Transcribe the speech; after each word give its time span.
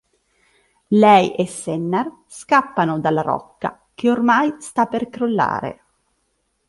Lei 0.87 1.35
e 1.37 1.45
Sennar 1.45 2.11
scappano 2.25 2.97
dalla 2.99 3.21
Rocca, 3.21 3.85
che 3.93 4.09
ormai 4.09 4.55
sta 4.57 4.87
per 4.87 5.09
crollare. 5.09 5.83